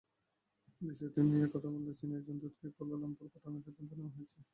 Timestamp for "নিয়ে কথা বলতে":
1.27-1.91